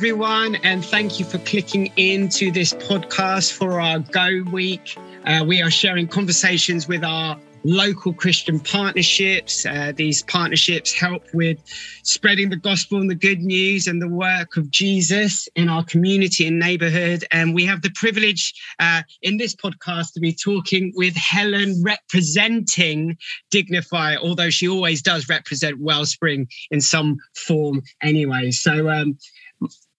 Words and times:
everyone, 0.00 0.54
and 0.62 0.82
thank 0.82 1.20
you 1.20 1.26
for 1.26 1.36
clicking 1.40 1.92
into 1.98 2.50
this 2.50 2.72
podcast 2.72 3.52
for 3.52 3.82
our 3.82 3.98
Go 3.98 4.42
Week. 4.50 4.96
Uh, 5.26 5.44
we 5.46 5.60
are 5.60 5.70
sharing 5.70 6.08
conversations 6.08 6.88
with 6.88 7.04
our 7.04 7.38
local 7.64 8.14
Christian 8.14 8.58
partnerships. 8.58 9.66
Uh, 9.66 9.92
these 9.94 10.22
partnerships 10.22 10.90
help 10.90 11.22
with 11.34 11.58
spreading 12.02 12.48
the 12.48 12.56
gospel 12.56 12.98
and 12.98 13.10
the 13.10 13.14
good 13.14 13.40
news 13.40 13.86
and 13.86 14.00
the 14.00 14.08
work 14.08 14.56
of 14.56 14.70
Jesus 14.70 15.46
in 15.54 15.68
our 15.68 15.84
community 15.84 16.46
and 16.46 16.58
neighborhood. 16.58 17.26
And 17.30 17.54
we 17.54 17.66
have 17.66 17.82
the 17.82 17.90
privilege 17.94 18.54
uh, 18.78 19.02
in 19.20 19.36
this 19.36 19.54
podcast 19.54 20.14
to 20.14 20.20
be 20.20 20.32
talking 20.32 20.94
with 20.96 21.14
Helen 21.14 21.82
representing 21.84 23.18
Dignify, 23.50 24.16
although 24.16 24.48
she 24.48 24.66
always 24.66 25.02
does 25.02 25.28
represent 25.28 25.78
Wellspring 25.78 26.48
in 26.70 26.80
some 26.80 27.18
form 27.34 27.82
anyway. 28.02 28.50
So, 28.50 28.88
um, 28.88 29.18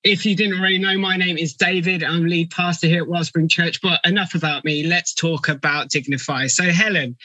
if 0.04 0.26
you 0.26 0.36
didn't 0.36 0.60
already 0.60 0.80
know, 0.80 0.98
my 0.98 1.16
name 1.16 1.38
is 1.38 1.54
David. 1.54 2.04
I'm 2.04 2.26
lead 2.26 2.50
pastor 2.50 2.88
here 2.88 3.04
at 3.04 3.08
Wellspring 3.08 3.48
Church. 3.48 3.82
But 3.82 4.00
enough 4.04 4.34
about 4.34 4.66
me. 4.66 4.84
Let's 4.84 5.14
talk 5.14 5.48
about 5.48 5.90
Dignify. 5.90 6.48
So, 6.48 6.64
Helen, 6.64 7.18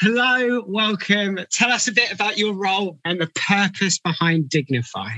hello, 0.00 0.64
welcome. 0.66 1.38
Tell 1.50 1.70
us 1.70 1.86
a 1.86 1.92
bit 1.92 2.12
about 2.12 2.36
your 2.36 2.54
role 2.54 2.98
and 3.04 3.20
the 3.20 3.30
purpose 3.48 3.98
behind 3.98 4.48
Dignify. 4.48 5.10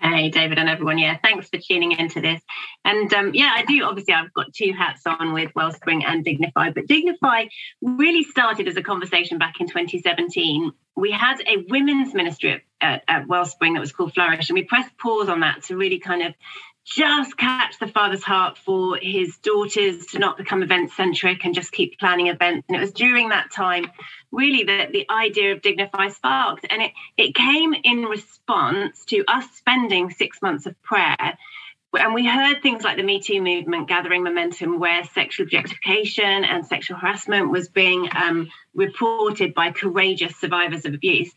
Hey, 0.00 0.30
David 0.30 0.58
and 0.58 0.68
everyone. 0.68 0.98
Yeah, 0.98 1.16
thanks 1.20 1.48
for 1.48 1.58
tuning 1.58 1.90
into 1.90 2.20
this. 2.20 2.40
And 2.84 3.12
um, 3.14 3.32
yeah, 3.34 3.52
I 3.56 3.64
do. 3.64 3.82
Obviously, 3.82 4.14
I've 4.14 4.32
got 4.32 4.52
two 4.54 4.72
hats 4.72 5.02
on 5.04 5.32
with 5.32 5.50
Wellspring 5.56 6.04
and 6.04 6.24
Dignify, 6.24 6.70
but 6.70 6.86
Dignify 6.86 7.46
really 7.82 8.22
started 8.22 8.68
as 8.68 8.76
a 8.76 8.82
conversation 8.82 9.38
back 9.38 9.54
in 9.58 9.66
2017. 9.66 10.70
We 10.94 11.10
had 11.10 11.40
a 11.40 11.64
women's 11.68 12.14
ministry 12.14 12.52
at, 12.52 12.60
at 12.80 13.26
Wellspring 13.26 13.74
that 13.74 13.80
was 13.80 13.92
called 13.92 14.14
Flourish, 14.14 14.48
and 14.48 14.54
we 14.54 14.64
pressed 14.64 14.96
pause 14.98 15.28
on 15.28 15.40
that 15.40 15.64
to 15.64 15.76
really 15.76 15.98
kind 15.98 16.22
of 16.22 16.34
just 16.84 17.36
catch 17.36 17.78
the 17.78 17.86
father's 17.86 18.24
heart 18.24 18.56
for 18.56 18.96
his 19.00 19.36
daughters 19.38 20.06
to 20.06 20.18
not 20.18 20.38
become 20.38 20.62
event 20.62 20.90
centric 20.92 21.44
and 21.44 21.54
just 21.54 21.70
keep 21.70 21.98
planning 21.98 22.28
events. 22.28 22.64
And 22.68 22.76
it 22.76 22.80
was 22.80 22.92
during 22.92 23.28
that 23.28 23.50
time, 23.52 23.90
really, 24.32 24.64
that 24.64 24.92
the 24.92 25.06
idea 25.10 25.52
of 25.52 25.60
Dignify 25.60 26.08
sparked. 26.08 26.66
And 26.70 26.80
it, 26.80 26.92
it 27.18 27.34
came 27.34 27.74
in 27.84 28.04
response 28.04 29.04
to 29.06 29.22
us 29.28 29.44
spending 29.52 30.10
six 30.10 30.40
months 30.40 30.64
of 30.64 30.80
prayer 30.82 31.36
and 31.94 32.12
we 32.12 32.26
heard 32.26 32.62
things 32.62 32.84
like 32.84 32.96
the 32.96 33.02
Me 33.02 33.20
Too 33.20 33.40
movement 33.40 33.88
gathering 33.88 34.22
momentum, 34.22 34.78
where 34.78 35.04
sexual 35.04 35.44
objectification 35.44 36.44
and 36.44 36.66
sexual 36.66 36.98
harassment 36.98 37.50
was 37.50 37.68
being 37.68 38.08
um, 38.14 38.50
reported 38.74 39.54
by 39.54 39.72
courageous 39.72 40.36
survivors 40.36 40.84
of 40.84 40.94
abuse. 40.94 41.32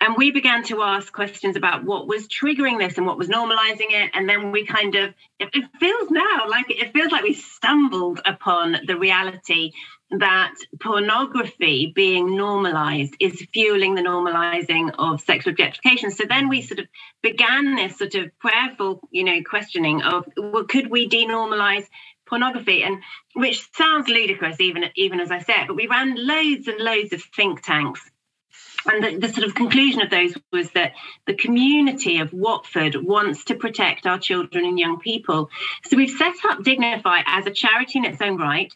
And 0.00 0.16
we 0.16 0.30
began 0.30 0.64
to 0.64 0.82
ask 0.82 1.12
questions 1.12 1.56
about 1.56 1.84
what 1.84 2.06
was 2.06 2.28
triggering 2.28 2.78
this 2.78 2.98
and 2.98 3.06
what 3.06 3.18
was 3.18 3.28
normalizing 3.28 3.90
it. 3.90 4.10
And 4.14 4.28
then 4.28 4.50
we 4.50 4.66
kind 4.66 4.94
of, 4.96 5.14
it, 5.38 5.48
feels 5.78 6.10
now 6.10 6.48
like 6.48 6.66
it 6.68 6.92
feels 6.92 7.12
like 7.12 7.22
we 7.22 7.34
stumbled 7.34 8.20
upon 8.24 8.76
the 8.86 8.98
reality 8.98 9.72
that 10.18 10.54
pornography 10.78 11.90
being 11.94 12.36
normalized 12.36 13.14
is 13.18 13.46
fueling 13.52 13.94
the 13.94 14.02
normalizing 14.02 14.92
of 14.98 15.20
sexual 15.20 15.52
objectification. 15.52 16.10
So 16.10 16.24
then 16.28 16.48
we 16.48 16.60
sort 16.60 16.80
of 16.80 16.86
began 17.22 17.76
this 17.76 17.96
sort 17.96 18.14
of 18.16 18.38
prayerful, 18.38 19.00
you 19.10 19.24
know, 19.24 19.40
questioning 19.48 20.02
of, 20.02 20.26
well, 20.36 20.64
could 20.64 20.90
we 20.90 21.08
denormalize 21.08 21.86
pornography? 22.32 22.82
And 22.82 23.02
which 23.34 23.68
sounds 23.72 24.08
ludicrous, 24.08 24.60
even 24.60 24.84
even 24.96 25.20
as 25.20 25.30
I 25.30 25.40
said, 25.40 25.66
but 25.66 25.76
we 25.76 25.86
ran 25.86 26.14
loads 26.16 26.66
and 26.68 26.78
loads 26.78 27.12
of 27.12 27.22
think 27.22 27.62
tanks. 27.62 28.00
And 28.84 29.04
the, 29.04 29.26
the 29.26 29.32
sort 29.32 29.46
of 29.46 29.54
conclusion 29.54 30.00
of 30.00 30.10
those 30.10 30.34
was 30.52 30.70
that 30.72 30.92
the 31.26 31.34
community 31.34 32.18
of 32.18 32.32
Watford 32.32 32.96
wants 32.96 33.44
to 33.44 33.54
protect 33.54 34.06
our 34.06 34.18
children 34.18 34.64
and 34.64 34.78
young 34.78 34.98
people. 34.98 35.50
So 35.84 35.96
we've 35.96 36.10
set 36.10 36.34
up 36.48 36.64
Dignify 36.64 37.20
as 37.24 37.46
a 37.46 37.52
charity 37.52 37.98
in 37.98 38.04
its 38.04 38.20
own 38.20 38.38
right 38.38 38.72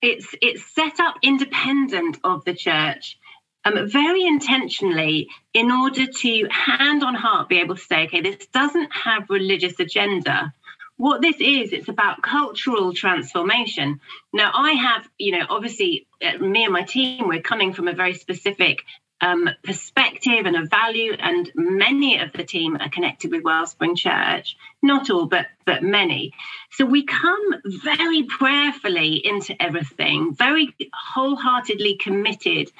it's 0.00 0.34
it's 0.40 0.64
set 0.74 1.00
up 1.00 1.16
independent 1.22 2.18
of 2.24 2.44
the 2.44 2.54
church 2.54 3.18
um, 3.64 3.88
very 3.88 4.24
intentionally 4.24 5.28
in 5.52 5.70
order 5.70 6.06
to 6.06 6.48
hand 6.50 7.02
on 7.02 7.14
heart 7.14 7.48
be 7.48 7.58
able 7.58 7.74
to 7.74 7.80
say 7.80 8.04
okay 8.04 8.20
this 8.20 8.46
doesn't 8.48 8.90
have 8.92 9.28
religious 9.28 9.78
agenda 9.80 10.52
what 10.98 11.22
this 11.22 11.36
is 11.36 11.72
it's 11.72 11.88
about 11.88 12.22
cultural 12.22 12.92
transformation 12.92 14.00
now 14.32 14.50
i 14.54 14.72
have 14.72 15.08
you 15.16 15.32
know 15.32 15.46
obviously 15.48 16.06
uh, 16.22 16.36
me 16.38 16.64
and 16.64 16.72
my 16.72 16.82
team 16.82 17.26
we're 17.26 17.40
coming 17.40 17.72
from 17.72 17.88
a 17.88 17.94
very 17.94 18.14
specific 18.14 18.82
um, 19.20 19.48
perspective 19.64 20.46
and 20.46 20.56
a 20.56 20.66
value, 20.66 21.12
and 21.18 21.50
many 21.54 22.20
of 22.20 22.32
the 22.32 22.44
team 22.44 22.76
are 22.76 22.88
connected 22.88 23.32
with 23.32 23.42
Wellspring 23.42 23.96
Church. 23.96 24.56
Not 24.82 25.10
all, 25.10 25.26
but 25.26 25.46
but 25.64 25.82
many. 25.82 26.32
So 26.70 26.84
we 26.84 27.04
come 27.04 27.54
very 27.64 28.22
prayerfully 28.24 29.26
into 29.26 29.60
everything, 29.60 30.34
very 30.34 30.74
wholeheartedly 30.94 31.96
committed 31.96 32.70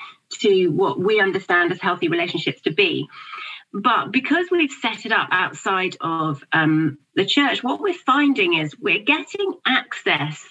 to 0.40 0.68
what 0.68 1.00
we 1.00 1.20
understand 1.20 1.72
as 1.72 1.80
healthy 1.80 2.08
relationships 2.08 2.60
to 2.62 2.70
be. 2.70 3.08
But 3.80 4.10
because 4.10 4.46
we've 4.50 4.72
set 4.72 5.06
it 5.06 5.12
up 5.12 5.28
outside 5.30 5.96
of 6.00 6.42
um, 6.52 6.98
the 7.14 7.24
church, 7.24 7.62
what 7.62 7.80
we're 7.80 7.94
finding 7.94 8.54
is 8.54 8.76
we're 8.78 9.04
getting 9.04 9.54
access 9.64 10.44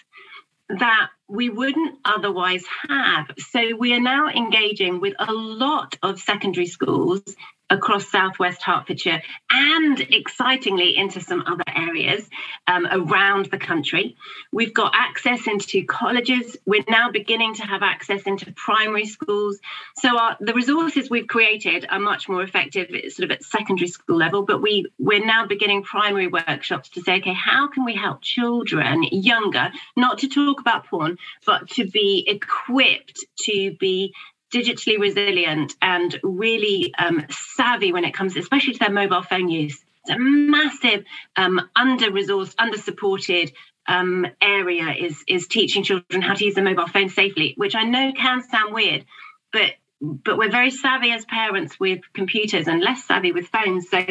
that 0.69 1.09
we 1.27 1.49
wouldn't 1.49 1.97
otherwise 2.05 2.63
have. 2.87 3.31
So 3.37 3.75
we 3.75 3.93
are 3.93 3.99
now 3.99 4.29
engaging 4.29 5.01
with 5.01 5.13
a 5.19 5.31
lot 5.31 5.97
of 6.01 6.19
secondary 6.19 6.67
schools 6.67 7.21
across 7.69 8.09
southwest 8.09 8.61
Hertfordshire 8.61 9.21
and 9.51 9.99
excitingly 9.99 10.95
into 10.95 11.19
some 11.19 11.43
other 11.45 11.63
areas 11.75 12.27
um, 12.67 12.87
around 12.89 13.47
the 13.47 13.57
country. 13.57 14.15
We've 14.51 14.73
got 14.73 14.93
access 14.95 15.47
into 15.47 15.85
colleges. 15.85 16.57
We're 16.65 16.85
now 16.87 17.11
beginning 17.11 17.55
to 17.55 17.63
have 17.63 17.83
access 17.83 18.23
into 18.23 18.51
primary 18.53 19.05
schools. 19.05 19.59
So 19.97 20.17
our, 20.17 20.37
the 20.39 20.53
resources 20.53 21.09
we've 21.09 21.27
created 21.27 21.85
are 21.89 21.99
much 21.99 22.29
more 22.29 22.41
effective 22.41 22.89
sort 23.11 23.25
of 23.25 23.31
at 23.31 23.43
secondary 23.43 23.87
school 23.87 24.17
level, 24.17 24.43
but 24.43 24.61
we, 24.61 24.85
we're 24.97 25.25
now 25.25 25.45
beginning 25.45 25.83
primary 25.83 26.27
workshops 26.27 26.89
to 26.89 27.01
say, 27.01 27.17
okay, 27.17 27.33
how 27.33 27.67
can 27.67 27.83
we 27.85 27.95
help 27.95 28.21
children 28.21 29.03
younger, 29.11 29.71
not 29.95 30.19
to 30.19 30.29
talk 30.29 30.61
about 30.61 30.85
porn, 30.85 31.17
but 31.45 31.69
to 31.71 31.85
be 31.85 32.23
equipped 32.27 33.25
to 33.39 33.75
be 33.79 34.13
digitally 34.53 34.99
resilient 34.99 35.75
and 35.81 36.19
really 36.23 36.93
um, 36.97 37.25
savvy 37.29 37.91
when 37.91 38.05
it 38.05 38.13
comes, 38.13 38.35
especially 38.37 38.73
to 38.73 38.79
their 38.79 38.91
mobile 38.91 39.23
phone 39.23 39.49
use. 39.49 39.83
It's 40.05 40.15
a 40.15 40.19
massive 40.19 41.03
um, 41.35 41.61
under-resourced, 41.75 42.55
under-supported 42.57 43.51
um, 43.87 44.27
area 44.41 44.89
is 44.89 45.23
is 45.27 45.47
teaching 45.47 45.83
children 45.83 46.21
how 46.21 46.33
to 46.33 46.45
use 46.45 46.55
the 46.55 46.61
mobile 46.61 46.87
phone 46.87 47.09
safely, 47.09 47.53
which 47.57 47.75
I 47.75 47.83
know 47.83 48.11
can 48.13 48.43
sound 48.43 48.73
weird, 48.73 49.05
but 49.51 49.71
but 49.99 50.37
we're 50.37 50.51
very 50.51 50.69
savvy 50.69 51.11
as 51.11 51.25
parents 51.25 51.79
with 51.79 52.01
computers 52.13 52.67
and 52.67 52.81
less 52.81 53.05
savvy 53.05 53.31
with 53.31 53.47
phones. 53.47 53.89
So 53.89 54.05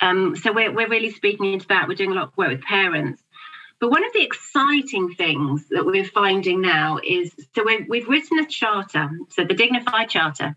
um, 0.00 0.36
so 0.36 0.52
we're 0.52 0.72
we're 0.72 0.88
really 0.88 1.10
speaking 1.10 1.52
into 1.52 1.66
that. 1.68 1.88
We're 1.88 1.94
doing 1.94 2.12
a 2.12 2.14
lot 2.14 2.28
of 2.28 2.36
work 2.36 2.50
with 2.50 2.62
parents. 2.62 3.22
But 3.82 3.90
one 3.90 4.04
of 4.04 4.12
the 4.12 4.22
exciting 4.22 5.12
things 5.14 5.66
that 5.70 5.84
we're 5.84 6.04
finding 6.04 6.60
now 6.60 7.00
is 7.04 7.32
so 7.52 7.64
we've, 7.64 7.88
we've 7.88 8.08
written 8.08 8.38
a 8.38 8.46
charter, 8.46 9.10
so 9.30 9.42
the 9.42 9.54
Dignified 9.54 10.08
Charter, 10.08 10.54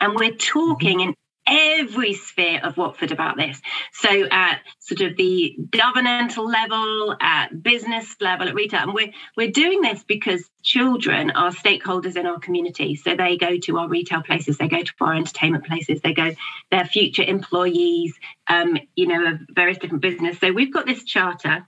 and 0.00 0.14
we're 0.14 0.34
talking 0.34 1.00
in 1.00 1.14
every 1.46 2.14
sphere 2.14 2.60
of 2.64 2.78
Watford 2.78 3.12
about 3.12 3.36
this. 3.36 3.60
So 3.92 4.08
at 4.30 4.62
sort 4.78 5.02
of 5.02 5.18
the 5.18 5.58
governmental 5.70 6.48
level, 6.48 7.14
at 7.20 7.62
business 7.62 8.16
level, 8.18 8.48
at 8.48 8.54
retail, 8.54 8.84
and 8.84 8.94
we're 8.94 9.12
we're 9.36 9.50
doing 9.50 9.82
this 9.82 10.02
because 10.04 10.48
children 10.62 11.30
are 11.32 11.50
stakeholders 11.50 12.16
in 12.16 12.24
our 12.24 12.38
community. 12.38 12.94
So 12.94 13.14
they 13.14 13.36
go 13.36 13.58
to 13.58 13.76
our 13.76 13.88
retail 13.88 14.22
places, 14.22 14.56
they 14.56 14.68
go 14.68 14.82
to 14.82 14.92
our 15.02 15.12
entertainment 15.12 15.66
places, 15.66 16.00
they 16.00 16.14
go 16.14 16.34
their 16.70 16.86
future 16.86 17.24
employees, 17.24 18.14
um, 18.46 18.78
you 18.96 19.06
know, 19.06 19.32
of 19.32 19.40
various 19.50 19.76
different 19.76 20.00
business. 20.00 20.38
So 20.38 20.50
we've 20.50 20.72
got 20.72 20.86
this 20.86 21.04
charter 21.04 21.66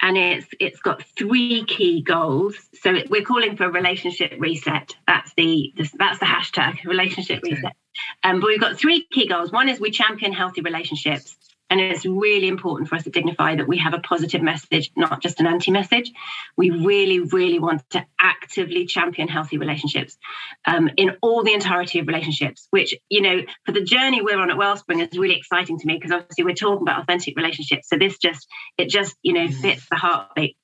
and 0.00 0.16
it's 0.16 0.46
it's 0.58 0.80
got 0.80 1.02
three 1.16 1.64
key 1.64 2.02
goals. 2.02 2.56
So 2.82 2.94
it, 2.94 3.10
we're 3.10 3.24
calling 3.24 3.56
for 3.56 3.64
a 3.64 3.70
relationship 3.70 4.34
reset. 4.38 4.96
That's 5.06 5.32
the, 5.34 5.72
the 5.76 5.90
that's 5.98 6.18
the 6.18 6.26
hashtag 6.26 6.84
relationship 6.84 7.38
okay. 7.38 7.54
reset. 7.54 7.76
Um, 8.22 8.40
but 8.40 8.48
we've 8.48 8.60
got 8.60 8.78
three 8.78 9.06
key 9.10 9.26
goals. 9.28 9.52
One 9.52 9.68
is 9.68 9.80
we 9.80 9.90
champion 9.90 10.32
healthy 10.32 10.62
relationships. 10.62 11.36
And 11.70 11.80
it's 11.80 12.04
really 12.04 12.48
important 12.48 12.88
for 12.88 12.96
us 12.96 13.04
to 13.04 13.10
dignify 13.10 13.56
that 13.56 13.68
we 13.68 13.78
have 13.78 13.94
a 13.94 14.00
positive 14.00 14.42
message, 14.42 14.90
not 14.96 15.22
just 15.22 15.38
an 15.38 15.46
anti 15.46 15.70
message. 15.70 16.10
We 16.56 16.70
really, 16.70 17.20
really 17.20 17.60
want 17.60 17.88
to 17.90 18.04
actively 18.20 18.86
champion 18.86 19.28
healthy 19.28 19.56
relationships 19.56 20.18
um, 20.66 20.90
in 20.96 21.12
all 21.22 21.44
the 21.44 21.54
entirety 21.54 22.00
of 22.00 22.08
relationships, 22.08 22.66
which, 22.70 22.94
you 23.08 23.22
know, 23.22 23.42
for 23.64 23.72
the 23.72 23.82
journey 23.82 24.20
we're 24.20 24.40
on 24.40 24.50
at 24.50 24.56
Wellspring 24.56 25.00
is 25.00 25.16
really 25.16 25.36
exciting 25.36 25.78
to 25.78 25.86
me 25.86 25.94
because 25.94 26.10
obviously 26.10 26.44
we're 26.44 26.54
talking 26.54 26.82
about 26.82 27.02
authentic 27.02 27.36
relationships. 27.36 27.88
So 27.88 27.96
this 27.96 28.18
just, 28.18 28.48
it 28.76 28.88
just, 28.88 29.14
you 29.22 29.32
know, 29.32 29.46
mm. 29.46 29.54
fits 29.54 29.86
the 29.88 29.96
heartbeat. 29.96 30.56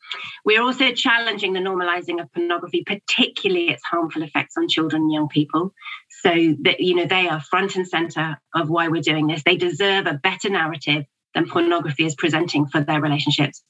We're 0.44 0.62
also 0.62 0.93
challenging 0.93 1.53
the 1.53 1.61
normalizing 1.61 2.20
of 2.20 2.32
pornography, 2.32 2.85
particularly 2.85 3.70
its 3.70 3.82
harmful 3.85 4.23
effects 4.23 4.56
on 4.56 4.69
children 4.69 5.03
and 5.03 5.12
young 5.12 5.29
people. 5.29 5.75
So 6.23 6.31
that, 6.62 6.81
you 6.81 6.94
know, 6.94 7.06
they 7.06 7.29
are 7.29 7.41
front 7.41 7.76
and 7.76 7.87
center 7.87 8.38
of 8.55 8.69
why 8.69 8.88
we're 8.88 9.03
doing 9.03 9.26
this. 9.26 9.43
They 9.44 9.56
deserve 9.56 10.06
a 10.06 10.14
better 10.14 10.50
narrative 10.50 11.05
than 11.35 11.49
pornography 11.49 12.05
is 12.05 12.14
presenting 12.14 12.67
for 12.67 12.81
their 12.81 13.00
relationships. 13.00 13.62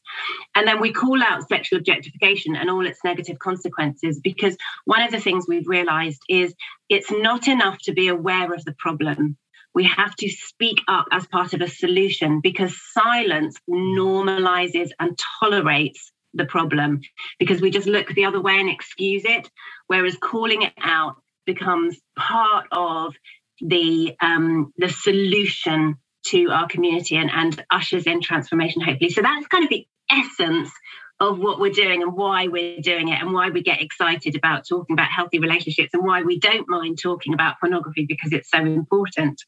And 0.55 0.67
then 0.67 0.81
we 0.81 0.93
call 0.93 1.23
out 1.23 1.49
sexual 1.49 1.81
objectification 1.81 2.55
and 2.55 2.71
all 2.71 2.87
its 2.87 3.01
negative 3.05 3.39
consequences 3.39 4.21
because 4.21 4.57
one 4.85 5.03
of 5.03 5.11
the 5.11 5.21
things 5.21 5.47
we've 5.49 5.69
realized 5.69 6.23
is 6.29 6.55
it's 6.89 7.11
not 7.11 7.49
enough 7.49 7.79
to 7.81 7.93
be 7.93 8.09
aware 8.09 8.55
of 8.55 8.65
the 8.65 8.75
problem. 8.79 9.37
We 9.75 9.85
have 9.85 10.15
to 10.17 10.29
speak 10.29 10.79
up 10.89 11.07
as 11.11 11.27
part 11.27 11.53
of 11.53 11.61
a 11.61 11.69
solution 11.69 12.41
because 12.41 12.81
silence 12.93 13.59
normalizes 13.69 14.91
and 14.99 15.19
tolerates 15.41 16.13
the 16.37 16.47
problem 16.47 17.01
because 17.39 17.61
we 17.61 17.71
just 17.71 17.87
look 17.87 18.09
the 18.09 18.25
other 18.25 18.41
way 18.41 18.59
and 18.59 18.69
excuse 18.69 19.25
it. 19.25 19.51
Whereas 19.87 20.17
calling 20.17 20.63
it 20.63 20.73
out 20.81 21.17
becomes 21.45 21.97
part 22.17 22.67
of 22.73 23.15
the 23.61 24.15
um, 24.21 24.73
the 24.77 24.89
solution 24.89 25.97
to 26.27 26.51
our 26.51 26.67
community 26.67 27.17
and, 27.17 27.31
and 27.31 27.65
ushers 27.71 28.07
in 28.07 28.21
transformation, 28.21 28.83
hopefully. 28.83 29.11
So 29.11 29.23
that's 29.23 29.47
kind 29.47 29.65
of 29.65 29.71
the 29.71 29.87
essence 30.11 30.71
of 31.19 31.39
what 31.39 31.59
we're 31.59 31.73
doing 31.73 32.03
and 32.03 32.15
why 32.15 32.49
we're 32.49 32.81
doing 32.81 33.09
it 33.09 33.21
and 33.23 33.33
why 33.33 33.49
we 33.51 33.63
get 33.63 33.81
excited 33.81 34.37
about 34.37 34.67
talking 34.69 34.95
about 34.95 35.09
healthy 35.09 35.39
relationships 35.39 35.95
and 35.95 36.05
why 36.05 36.23
we 36.23 36.39
don't 36.39 36.69
mind 36.69 36.99
talking 37.01 37.33
about 37.33 37.59
pornography 37.59 38.05
because 38.07 38.33
it's 38.33 38.51
so 38.51 38.59
important. 38.59 39.43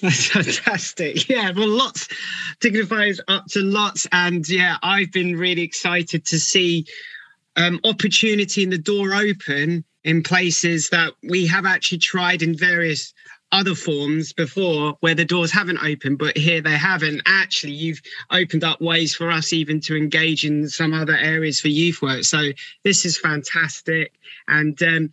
That's 0.00 0.26
fantastic. 0.28 1.28
Yeah, 1.28 1.52
well, 1.52 1.68
lots 1.68 2.08
Dignify's 2.62 3.20
up 3.28 3.46
to 3.50 3.60
lots. 3.60 4.06
And 4.12 4.48
yeah, 4.48 4.76
I've 4.82 5.12
been 5.12 5.36
really 5.36 5.62
excited 5.62 6.24
to 6.26 6.38
see 6.38 6.86
um, 7.56 7.80
opportunity 7.84 8.62
in 8.62 8.70
the 8.70 8.78
door 8.78 9.14
open 9.14 9.84
in 10.04 10.22
places 10.22 10.88
that 10.90 11.12
we 11.28 11.46
have 11.46 11.66
actually 11.66 11.98
tried 11.98 12.42
in 12.42 12.56
various 12.56 13.12
other 13.52 13.74
forms 13.74 14.32
before 14.32 14.96
where 15.00 15.14
the 15.14 15.24
doors 15.24 15.52
haven't 15.52 15.84
opened, 15.84 16.18
but 16.18 16.36
here 16.36 16.62
they 16.62 16.76
haven't. 16.76 17.20
Actually, 17.26 17.74
you've 17.74 18.00
opened 18.30 18.64
up 18.64 18.80
ways 18.80 19.14
for 19.14 19.30
us 19.30 19.52
even 19.52 19.78
to 19.80 19.96
engage 19.96 20.44
in 20.44 20.68
some 20.68 20.94
other 20.94 21.16
areas 21.16 21.60
for 21.60 21.68
youth 21.68 22.00
work. 22.00 22.24
So 22.24 22.52
this 22.82 23.04
is 23.04 23.18
fantastic. 23.18 24.14
And 24.48 24.80
um, 24.82 25.10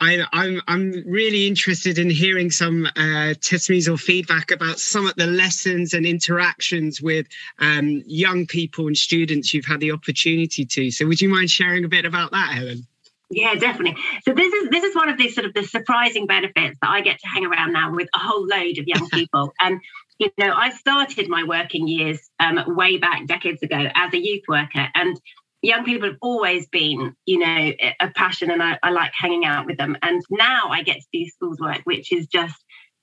I, 0.00 0.14
am 0.14 0.26
I'm, 0.32 0.60
I'm 0.68 1.04
really 1.06 1.46
interested 1.46 1.98
in 1.98 2.10
hearing 2.10 2.50
some 2.50 2.86
uh, 2.96 3.34
testimonies 3.40 3.88
or 3.88 3.96
feedback 3.96 4.50
about 4.50 4.78
some 4.78 5.06
of 5.06 5.14
the 5.16 5.26
lessons 5.26 5.94
and 5.94 6.04
interactions 6.04 7.00
with 7.00 7.26
um, 7.60 8.02
young 8.06 8.46
people 8.46 8.86
and 8.86 8.96
students 8.96 9.54
you've 9.54 9.64
had 9.64 9.80
the 9.80 9.92
opportunity 9.92 10.64
to. 10.66 10.90
So, 10.90 11.06
would 11.06 11.20
you 11.20 11.28
mind 11.28 11.50
sharing 11.50 11.84
a 11.84 11.88
bit 11.88 12.04
about 12.04 12.30
that, 12.32 12.54
Helen? 12.54 12.86
Yeah, 13.30 13.54
definitely. 13.54 14.00
So 14.24 14.32
this 14.34 14.52
is 14.52 14.68
this 14.70 14.84
is 14.84 14.94
one 14.94 15.08
of 15.08 15.18
the 15.18 15.28
sort 15.28 15.46
of 15.46 15.54
the 15.54 15.64
surprising 15.64 16.26
benefits 16.26 16.78
that 16.80 16.90
I 16.90 17.00
get 17.00 17.18
to 17.18 17.26
hang 17.26 17.44
around 17.44 17.72
now 17.72 17.92
with 17.92 18.08
a 18.14 18.18
whole 18.18 18.46
load 18.46 18.78
of 18.78 18.86
young 18.86 19.08
people. 19.12 19.52
And 19.60 19.80
you 20.18 20.30
know, 20.38 20.52
I 20.54 20.70
started 20.70 21.28
my 21.28 21.42
working 21.42 21.88
years 21.88 22.20
um, 22.38 22.62
way 22.76 22.98
back 22.98 23.26
decades 23.26 23.62
ago 23.62 23.88
as 23.94 24.14
a 24.14 24.18
youth 24.18 24.44
worker, 24.48 24.88
and 24.94 25.20
young 25.62 25.84
people 25.84 26.08
have 26.08 26.18
always 26.20 26.68
been, 26.68 27.14
you 27.24 27.38
know, 27.38 27.72
a 28.00 28.10
passion, 28.10 28.50
and 28.50 28.62
I, 28.62 28.78
I 28.82 28.90
like 28.90 29.12
hanging 29.14 29.44
out 29.44 29.66
with 29.66 29.78
them. 29.78 29.96
And 30.02 30.22
now 30.30 30.68
I 30.70 30.82
get 30.82 30.96
to 30.96 31.06
do 31.12 31.26
schools 31.28 31.58
work, 31.60 31.80
which 31.84 32.12
is 32.12 32.26
just 32.26 32.56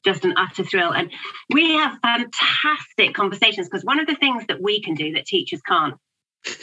just 0.05 0.25
an 0.25 0.33
utter 0.37 0.63
thrill. 0.63 0.91
And 0.91 1.11
we 1.49 1.75
have 1.75 1.97
fantastic 2.01 3.13
conversations 3.13 3.69
because 3.69 3.85
one 3.85 3.99
of 3.99 4.07
the 4.07 4.15
things 4.15 4.43
that 4.47 4.61
we 4.61 4.81
can 4.81 4.95
do 4.95 5.13
that 5.13 5.25
teachers 5.25 5.61
can't 5.61 5.95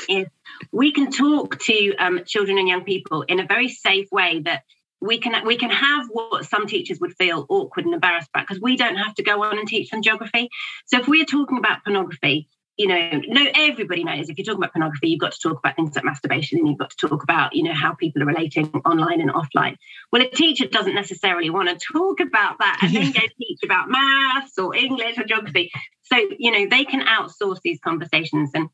is 0.08 0.26
we 0.72 0.92
can 0.92 1.10
talk 1.10 1.58
to 1.58 1.94
um, 1.96 2.20
children 2.26 2.58
and 2.58 2.68
young 2.68 2.84
people 2.84 3.22
in 3.22 3.40
a 3.40 3.46
very 3.46 3.68
safe 3.68 4.08
way 4.12 4.40
that 4.44 4.62
we 5.00 5.18
can 5.18 5.46
we 5.46 5.56
can 5.56 5.70
have 5.70 6.06
what 6.10 6.44
some 6.44 6.66
teachers 6.66 7.00
would 7.00 7.14
feel 7.16 7.46
awkward 7.48 7.86
and 7.86 7.94
embarrassed 7.94 8.28
about 8.34 8.46
because 8.46 8.60
we 8.60 8.76
don't 8.76 8.96
have 8.96 9.14
to 9.14 9.22
go 9.22 9.42
on 9.42 9.58
and 9.58 9.66
teach 9.66 9.90
them 9.90 10.02
geography. 10.02 10.50
So 10.86 11.00
if 11.00 11.08
we're 11.08 11.24
talking 11.24 11.56
about 11.56 11.82
pornography, 11.84 12.48
you 12.80 12.86
know, 12.86 13.20
no, 13.28 13.46
everybody 13.54 14.04
knows 14.04 14.30
if 14.30 14.38
you're 14.38 14.44
talking 14.46 14.62
about 14.62 14.72
pornography, 14.72 15.10
you've 15.10 15.20
got 15.20 15.32
to 15.32 15.38
talk 15.38 15.58
about 15.58 15.76
things 15.76 15.94
like 15.94 16.02
masturbation 16.02 16.58
and 16.58 16.66
you've 16.66 16.78
got 16.78 16.88
to 16.88 17.08
talk 17.08 17.22
about, 17.22 17.54
you 17.54 17.62
know, 17.62 17.74
how 17.74 17.92
people 17.92 18.22
are 18.22 18.26
relating 18.26 18.70
online 18.86 19.20
and 19.20 19.30
offline. 19.30 19.76
Well, 20.10 20.22
a 20.22 20.30
teacher 20.30 20.66
doesn't 20.66 20.94
necessarily 20.94 21.50
want 21.50 21.68
to 21.68 21.86
talk 21.92 22.20
about 22.20 22.56
that 22.58 22.78
and 22.82 22.96
then 22.96 23.12
go 23.12 23.20
teach 23.20 23.58
about 23.62 23.90
maths 23.90 24.58
or 24.58 24.74
English 24.74 25.18
or 25.18 25.24
geography. 25.24 25.70
So, 26.04 26.16
you 26.38 26.52
know, 26.52 26.68
they 26.70 26.86
can 26.86 27.02
outsource 27.02 27.60
these 27.62 27.80
conversations. 27.80 28.50
And 28.54 28.70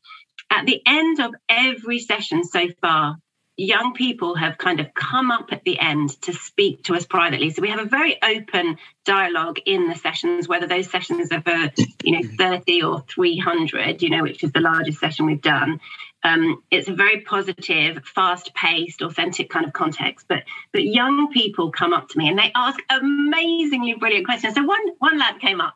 at 0.51 0.65
the 0.65 0.81
end 0.85 1.19
of 1.19 1.35
every 1.49 1.99
session 1.99 2.45
so 2.45 2.69
far, 2.79 3.17
young 3.57 3.93
people 3.93 4.35
have 4.35 4.57
kind 4.57 4.79
of 4.79 4.93
come 4.93 5.31
up 5.31 5.51
at 5.51 5.63
the 5.63 5.79
end 5.79 6.09
to 6.21 6.31
speak 6.31 6.83
to 6.83 6.95
us 6.95 7.05
privately. 7.05 7.49
So 7.49 7.63
we 7.63 7.69
have 7.69 7.79
a 7.79 7.85
very 7.85 8.21
open 8.21 8.77
dialogue 9.03 9.57
in 9.65 9.87
the 9.87 9.95
sessions, 9.95 10.47
whether 10.47 10.67
those 10.67 10.89
sessions 10.89 11.31
are 11.31 11.41
for, 11.41 11.71
you 12.03 12.21
know, 12.21 12.29
30 12.37 12.83
or 12.83 13.01
300, 13.01 14.03
you 14.03 14.11
know, 14.11 14.21
which 14.21 14.43
is 14.43 14.51
the 14.51 14.59
largest 14.59 14.99
session 14.99 15.25
we've 15.25 15.41
done. 15.41 15.79
Um, 16.23 16.61
it's 16.69 16.87
a 16.87 16.93
very 16.93 17.21
positive, 17.21 18.03
fast-paced, 18.05 19.01
authentic 19.01 19.49
kind 19.49 19.65
of 19.65 19.73
context. 19.73 20.27
But 20.27 20.43
but 20.71 20.83
young 20.83 21.31
people 21.31 21.71
come 21.71 21.93
up 21.93 22.09
to 22.09 22.17
me 22.17 22.27
and 22.27 22.37
they 22.37 22.51
ask 22.55 22.79
amazingly 22.89 23.93
brilliant 23.93 24.25
questions. 24.25 24.55
So 24.55 24.63
one 24.63 24.81
one 24.99 25.17
lad 25.17 25.39
came 25.39 25.61
up 25.61 25.75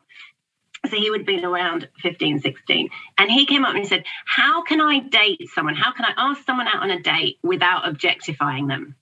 so 0.88 0.96
he 0.96 1.10
would 1.10 1.20
have 1.20 1.26
been 1.26 1.44
around 1.44 1.88
15 2.02 2.40
16 2.40 2.88
and 3.18 3.30
he 3.30 3.46
came 3.46 3.64
up 3.64 3.70
and 3.70 3.80
he 3.80 3.84
said 3.84 4.04
how 4.24 4.62
can 4.62 4.80
i 4.80 4.98
date 4.98 5.48
someone? 5.54 5.74
How 5.74 5.92
can 5.92 6.04
i 6.04 6.12
ask 6.16 6.44
someone 6.44 6.66
out 6.66 6.82
on 6.82 6.90
a 6.90 7.00
date 7.00 7.38
without 7.42 7.88
objectifying 7.88 8.66
them? 8.66 8.96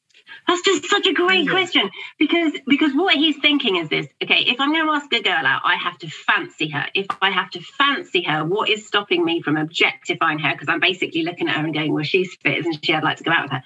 That's 0.46 0.62
just 0.62 0.88
such 0.88 1.06
a 1.06 1.12
great 1.12 1.44
yeah. 1.44 1.50
question 1.50 1.90
because 2.18 2.52
because 2.66 2.92
what 2.92 3.14
he's 3.14 3.38
thinking 3.38 3.76
is 3.76 3.88
this 3.88 4.06
okay 4.22 4.42
if 4.42 4.60
i'm 4.60 4.72
going 4.72 4.86
to 4.86 4.92
ask 4.92 5.12
a 5.12 5.22
girl 5.22 5.44
out 5.44 5.62
i 5.64 5.76
have 5.76 5.98
to 5.98 6.08
fancy 6.08 6.68
her. 6.68 6.86
If 6.94 7.06
i 7.20 7.30
have 7.30 7.50
to 7.50 7.60
fancy 7.60 8.22
her 8.22 8.44
what 8.44 8.68
is 8.68 8.86
stopping 8.86 9.24
me 9.24 9.42
from 9.42 9.56
objectifying 9.56 10.38
her? 10.38 10.52
Because 10.52 10.68
i'm 10.68 10.80
basically 10.80 11.22
looking 11.22 11.48
at 11.48 11.56
her 11.56 11.64
and 11.64 11.74
going 11.74 11.92
well 11.92 12.04
she's 12.04 12.34
fit 12.36 12.58
isn't 12.58 12.84
she? 12.84 12.94
I'd 12.94 13.04
like 13.04 13.18
to 13.18 13.24
go 13.24 13.32
out 13.32 13.44
with 13.44 13.52
her. 13.52 13.62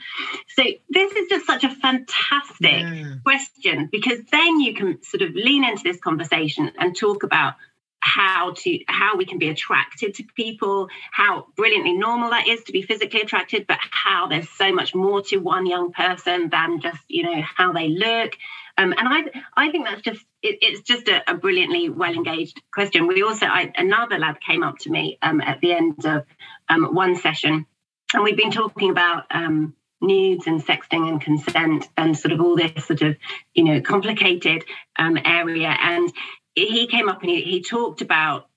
So 0.56 0.62
this 0.88 1.12
is 1.12 1.28
just 1.28 1.46
such 1.46 1.64
a 1.64 1.70
fantastic 1.70 2.82
yeah. 2.82 3.14
question 3.24 3.88
because 3.90 4.20
then 4.30 4.60
you 4.60 4.74
can 4.74 5.02
sort 5.02 5.22
of 5.22 5.34
lean 5.34 5.64
into 5.64 5.82
this 5.82 5.98
conversation 5.98 6.70
and 6.78 6.96
talk 6.96 7.22
about 7.22 7.54
how 8.04 8.52
to 8.52 8.78
how 8.86 9.16
we 9.16 9.24
can 9.24 9.38
be 9.38 9.48
attracted 9.48 10.14
to 10.14 10.22
people 10.36 10.88
how 11.10 11.46
brilliantly 11.56 11.94
normal 11.94 12.28
that 12.28 12.46
is 12.46 12.62
to 12.62 12.70
be 12.70 12.82
physically 12.82 13.22
attracted 13.22 13.66
but 13.66 13.78
how 13.80 14.26
there's 14.26 14.48
so 14.50 14.70
much 14.72 14.94
more 14.94 15.22
to 15.22 15.38
one 15.38 15.64
young 15.64 15.90
person 15.90 16.50
than 16.50 16.80
just 16.80 17.00
you 17.08 17.22
know 17.22 17.42
how 17.42 17.72
they 17.72 17.88
look. 17.88 18.36
Um, 18.76 18.92
and 18.98 19.08
i 19.08 19.22
i 19.56 19.70
think 19.70 19.86
that's 19.86 20.02
just 20.02 20.20
it, 20.42 20.58
it's 20.60 20.82
just 20.82 21.08
a, 21.08 21.30
a, 21.30 21.34
brilliantly 21.34 21.88
well 21.88 22.12
engaged 22.12 22.60
question. 22.72 23.06
We 23.06 23.22
also 23.22 23.46
I, 23.46 23.72
another 23.76 24.18
lad 24.18 24.38
came 24.40 24.62
up 24.62 24.78
to 24.80 24.90
me 24.90 25.18
um, 25.22 25.40
at 25.40 25.60
the 25.62 25.72
end 25.72 26.04
of 26.04 26.26
um, 26.68 26.94
one 26.94 27.16
session 27.16 27.66
and 28.12 28.22
we've 28.22 28.36
been 28.36 28.50
talking 28.50 28.90
about 28.90 29.24
um, 29.30 29.74
nudes 30.00 30.46
and 30.46 30.62
sexting 30.62 31.08
and 31.08 31.20
consent 31.20 31.88
and 31.96 32.16
sort 32.16 32.32
of 32.32 32.40
all 32.40 32.56
this 32.56 32.84
sort 32.84 33.02
of 33.02 33.16
you 33.54 33.64
know 33.64 33.80
complicated 33.80 34.64
um, 34.98 35.18
area. 35.24 35.74
And 35.80 36.12
he 36.54 36.86
came 36.86 37.08
up 37.08 37.22
and 37.22 37.30
he, 37.30 37.42
he 37.42 37.62
talked 37.62 38.00
about 38.00 38.48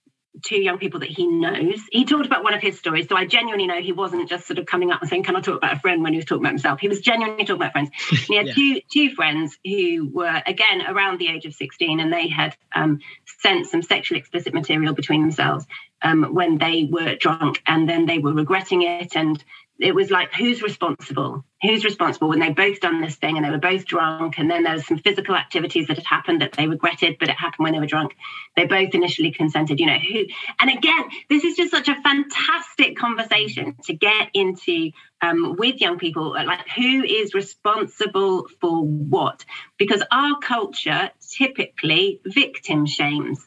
two 0.44 0.62
young 0.62 0.78
people 0.78 1.00
that 1.00 1.10
he 1.10 1.28
knows. 1.28 1.82
He 1.92 2.06
talked 2.06 2.26
about 2.26 2.44
one 2.44 2.54
of 2.54 2.62
his 2.62 2.78
stories. 2.78 3.08
So 3.08 3.16
I 3.16 3.26
genuinely 3.26 3.68
know 3.68 3.82
he 3.82 3.92
wasn't 3.92 4.30
just 4.30 4.46
sort 4.46 4.60
of 4.60 4.66
coming 4.66 4.92
up 4.92 5.02
and 5.02 5.10
saying, 5.10 5.24
Can 5.24 5.36
I 5.36 5.42
talk 5.42 5.58
about 5.58 5.76
a 5.76 5.80
friend 5.80 6.04
when 6.04 6.14
he 6.14 6.18
was 6.18 6.26
talking 6.26 6.44
about 6.44 6.52
himself? 6.52 6.80
He 6.80 6.88
was 6.88 7.02
genuinely 7.02 7.44
talking 7.44 7.62
about 7.62 7.72
friends. 7.72 7.90
he 8.28 8.36
had 8.36 8.48
yeah. 8.48 8.54
two 8.54 8.82
two 8.92 9.16
friends 9.16 9.58
who 9.66 10.10
were 10.14 10.42
again 10.46 10.84
around 10.88 11.20
the 11.20 11.28
age 11.28 11.46
of 11.46 11.54
16 11.54 12.00
and 12.00 12.12
they 12.12 12.28
had 12.28 12.56
um, 12.74 13.00
sent 13.42 13.68
some 13.68 13.82
sexually 13.82 14.20
explicit 14.20 14.54
material 14.54 14.94
between 14.94 15.22
themselves 15.22 15.66
um, 16.02 16.34
when 16.34 16.58
they 16.58 16.88
were 16.90 17.16
drunk 17.16 17.62
and 17.66 17.88
then 17.88 18.06
they 18.06 18.20
were 18.20 18.34
regretting 18.34 18.84
it 18.84 19.16
and 19.16 19.44
it 19.80 19.94
was 19.94 20.10
like 20.12 20.34
who's 20.34 20.62
responsible 20.62 21.44
who's 21.62 21.84
responsible 21.84 22.30
when 22.30 22.40
they 22.40 22.52
both 22.52 22.80
done 22.80 23.02
this 23.02 23.16
thing 23.16 23.36
and 23.36 23.46
they 23.46 23.50
were 23.50 23.58
both 23.58 23.86
drunk 23.86 24.38
and 24.38 24.50
then 24.50 24.64
there 24.64 24.74
was 24.74 24.86
some 24.86 25.00
physical 25.00 25.36
activities 25.36 25.88
that 25.88 25.98
had 25.98 26.06
happened 26.06 26.42
that 26.42 26.54
they 26.54 26.68
regretted 26.68 27.18
but 27.20 27.30
it 27.30 27.36
happened 27.36 27.64
when 27.64 27.74
they 27.74 27.80
were 27.80 27.88
drunk. 27.88 28.16
They 28.56 28.66
both 28.66 28.94
initially 28.94 29.32
consented 29.32 29.80
you 29.80 29.86
know 29.88 29.98
who 29.98 30.26
and 30.60 30.70
again 30.70 31.04
this 31.30 31.44
is 31.44 31.56
just 31.56 31.72
such 31.72 31.88
a 31.88 31.96
fantastic 32.02 32.98
conversation 32.98 33.76
to 33.84 33.94
get 33.94 34.30
into 34.34 34.92
um, 35.22 35.56
with 35.58 35.82
young 35.82 35.98
people 35.98 36.32
like 36.32 36.68
who 36.70 37.04
is 37.04 37.34
responsible 37.34 38.48
for 38.62 38.84
what? 38.86 39.46
Because 39.78 40.04
our 40.12 40.40
culture 40.40 41.10
typically 41.30 42.22
victim 42.26 42.86
shames 42.86 43.44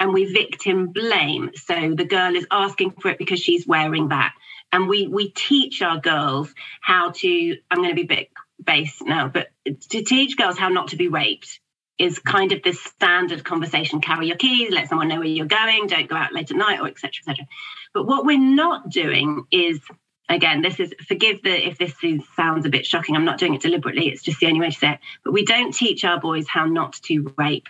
and 0.00 0.12
we 0.12 0.32
victim 0.32 0.88
blame. 0.88 1.50
So 1.54 1.94
the 1.94 2.04
girl 2.04 2.34
is 2.34 2.46
asking 2.50 2.92
for 3.00 3.10
it 3.10 3.18
because 3.18 3.40
she's 3.40 3.66
wearing 3.66 4.08
that 4.08 4.34
and 4.74 4.88
we 4.88 5.06
we 5.06 5.30
teach 5.30 5.82
our 5.82 6.00
girls 6.00 6.52
how 6.82 7.12
to 7.12 7.56
i'm 7.70 7.78
going 7.78 7.90
to 7.90 7.94
be 7.94 8.02
a 8.02 8.16
bit 8.16 8.30
base 8.64 9.00
now 9.02 9.28
but 9.28 9.48
to 9.90 10.02
teach 10.02 10.36
girls 10.36 10.58
how 10.58 10.68
not 10.68 10.88
to 10.88 10.96
be 10.96 11.08
raped 11.08 11.60
is 11.98 12.18
kind 12.18 12.52
of 12.52 12.62
this 12.62 12.82
standard 12.82 13.44
conversation 13.44 14.00
carry 14.00 14.26
your 14.28 14.36
keys 14.36 14.70
let 14.72 14.88
someone 14.88 15.08
know 15.08 15.18
where 15.18 15.26
you're 15.26 15.46
going 15.46 15.86
don't 15.86 16.08
go 16.08 16.16
out 16.16 16.34
late 16.34 16.50
at 16.50 16.56
night 16.56 16.80
or 16.80 16.88
etc 16.88 17.12
etc 17.20 17.46
but 17.94 18.06
what 18.06 18.26
we're 18.26 18.38
not 18.38 18.88
doing 18.90 19.44
is 19.52 19.80
again 20.28 20.62
this 20.62 20.80
is 20.80 20.92
forgive 21.06 21.42
the 21.42 21.68
if 21.68 21.78
this 21.78 21.94
is, 22.02 22.20
sounds 22.36 22.66
a 22.66 22.70
bit 22.70 22.86
shocking 22.86 23.16
i'm 23.16 23.24
not 23.24 23.38
doing 23.38 23.54
it 23.54 23.62
deliberately 23.62 24.08
it's 24.08 24.22
just 24.22 24.40
the 24.40 24.46
only 24.48 24.60
way 24.60 24.70
to 24.70 24.78
say 24.78 24.92
it 24.92 25.00
but 25.24 25.32
we 25.32 25.44
don't 25.44 25.72
teach 25.74 26.04
our 26.04 26.20
boys 26.20 26.48
how 26.48 26.66
not 26.66 26.94
to 26.94 27.32
rape 27.38 27.68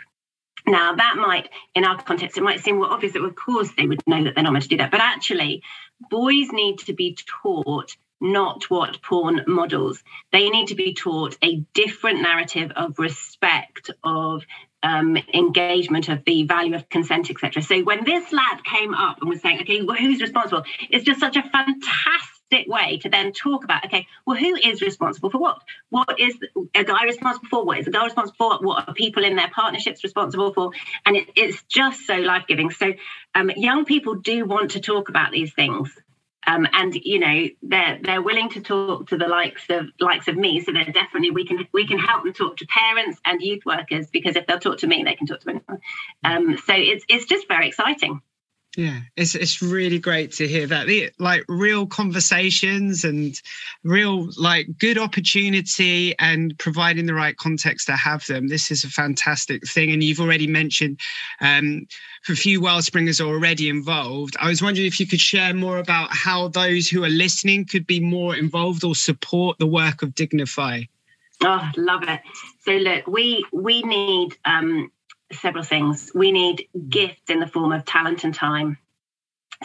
Now, 0.66 0.94
that 0.94 1.16
might, 1.18 1.50
in 1.74 1.84
our 1.84 2.02
context, 2.02 2.38
it 2.38 2.42
might 2.42 2.60
seem 2.60 2.78
well 2.78 2.90
obvious 2.90 3.14
that, 3.14 3.24
of 3.24 3.34
course, 3.36 3.70
they 3.76 3.86
would 3.86 4.00
know 4.06 4.24
that 4.24 4.34
they're 4.34 4.44
not 4.44 4.52
meant 4.54 4.62
to 4.64 4.68
do 4.70 4.78
that. 4.78 4.92
But 4.92 5.00
actually, 5.00 5.62
boys 6.10 6.52
need 6.52 6.78
to 6.80 6.92
be 6.92 7.16
taught 7.42 7.96
not 8.20 8.70
what 8.70 9.02
porn 9.02 9.44
models. 9.46 10.02
They 10.32 10.48
need 10.48 10.68
to 10.68 10.74
be 10.74 10.94
taught 10.94 11.36
a 11.42 11.56
different 11.74 12.22
narrative 12.22 12.72
of 12.74 12.98
respect, 12.98 13.90
of 14.02 14.44
um, 14.82 15.16
engagement, 15.32 16.08
of 16.08 16.24
the 16.24 16.44
value 16.44 16.74
of 16.74 16.88
consent, 16.88 17.30
etc. 17.30 17.62
So 17.62 17.82
when 17.82 18.04
this 18.04 18.32
lad 18.32 18.64
came 18.64 18.94
up 18.94 19.20
and 19.20 19.28
was 19.28 19.40
saying, 19.40 19.60
okay, 19.62 19.82
well, 19.82 19.96
who's 19.96 20.20
responsible? 20.20 20.64
It's 20.90 21.04
just 21.04 21.20
such 21.20 21.36
a 21.36 21.42
fantastic 21.42 22.33
way 22.66 22.98
to 22.98 23.08
then 23.08 23.32
talk 23.32 23.64
about 23.64 23.84
okay 23.84 24.06
well 24.26 24.36
who 24.36 24.54
is 24.54 24.80
responsible 24.80 25.30
for 25.30 25.38
what? 25.38 25.62
What 25.90 26.20
is 26.20 26.36
a 26.74 26.84
guy 26.84 27.04
responsible 27.04 27.48
for? 27.48 27.64
What 27.64 27.78
is 27.78 27.86
a 27.86 27.90
girl 27.90 28.04
responsible 28.04 28.36
for? 28.36 28.66
What 28.66 28.88
are 28.88 28.94
people 28.94 29.24
in 29.24 29.36
their 29.36 29.50
partnerships 29.50 30.04
responsible 30.04 30.52
for? 30.52 30.70
And 31.04 31.16
it, 31.16 31.28
it's 31.36 31.62
just 31.64 32.06
so 32.06 32.14
life-giving. 32.16 32.70
So 32.70 32.94
um, 33.34 33.50
young 33.56 33.84
people 33.84 34.16
do 34.16 34.44
want 34.44 34.72
to 34.72 34.80
talk 34.80 35.08
about 35.08 35.32
these 35.32 35.52
things. 35.52 35.90
Um, 36.46 36.66
and 36.72 36.94
you 36.94 37.20
know 37.20 37.48
they're 37.62 37.98
they're 38.02 38.22
willing 38.22 38.50
to 38.50 38.60
talk 38.60 39.08
to 39.08 39.16
the 39.16 39.28
likes 39.28 39.64
of 39.70 39.86
likes 39.98 40.28
of 40.28 40.36
me. 40.36 40.60
So 40.60 40.72
they're 40.72 40.84
definitely 40.84 41.30
we 41.30 41.46
can 41.46 41.66
we 41.72 41.86
can 41.86 41.98
help 41.98 42.24
them 42.24 42.34
talk 42.34 42.58
to 42.58 42.66
parents 42.66 43.18
and 43.24 43.40
youth 43.40 43.62
workers 43.64 44.10
because 44.10 44.36
if 44.36 44.46
they'll 44.46 44.58
talk 44.58 44.78
to 44.78 44.86
me 44.86 45.04
they 45.04 45.14
can 45.14 45.26
talk 45.26 45.40
to 45.40 45.50
anyone. 45.50 45.80
Um, 46.22 46.58
so 46.58 46.74
it's 46.76 47.04
it's 47.08 47.24
just 47.24 47.48
very 47.48 47.68
exciting 47.68 48.20
yeah, 48.76 49.00
it's 49.16 49.36
it's 49.36 49.62
really 49.62 50.00
great 50.00 50.32
to 50.32 50.48
hear 50.48 50.66
that. 50.66 50.88
Like 51.18 51.44
real 51.48 51.86
conversations 51.86 53.04
and 53.04 53.40
real 53.84 54.28
like 54.36 54.66
good 54.78 54.98
opportunity 54.98 56.18
and 56.18 56.58
providing 56.58 57.06
the 57.06 57.14
right 57.14 57.36
context 57.36 57.86
to 57.86 57.92
have 57.92 58.26
them. 58.26 58.48
This 58.48 58.72
is 58.72 58.82
a 58.82 58.88
fantastic 58.88 59.66
thing. 59.68 59.92
And 59.92 60.02
you've 60.02 60.20
already 60.20 60.48
mentioned 60.48 60.98
um, 61.40 61.86
a 62.28 62.34
few 62.34 62.60
Wellspringers 62.60 63.20
are 63.20 63.28
already 63.28 63.68
involved. 63.68 64.36
I 64.40 64.48
was 64.48 64.60
wondering 64.60 64.88
if 64.88 64.98
you 64.98 65.06
could 65.06 65.20
share 65.20 65.54
more 65.54 65.78
about 65.78 66.08
how 66.10 66.48
those 66.48 66.88
who 66.88 67.04
are 67.04 67.08
listening 67.08 67.66
could 67.66 67.86
be 67.86 68.00
more 68.00 68.34
involved 68.34 68.82
or 68.82 68.96
support 68.96 69.58
the 69.58 69.66
work 69.66 70.02
of 70.02 70.16
Dignify. 70.16 70.82
Oh, 71.44 71.70
love 71.76 72.02
it. 72.08 72.20
So 72.62 72.72
look, 72.72 73.06
we 73.06 73.44
we 73.52 73.82
need 73.82 74.36
um, 74.44 74.90
several 75.32 75.64
things. 75.64 76.10
We 76.14 76.32
need 76.32 76.68
gifts 76.88 77.28
in 77.28 77.40
the 77.40 77.46
form 77.46 77.72
of 77.72 77.84
talent 77.84 78.24
and 78.24 78.34
time. 78.34 78.78